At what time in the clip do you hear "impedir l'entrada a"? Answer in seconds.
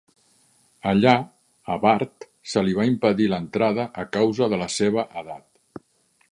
2.93-4.09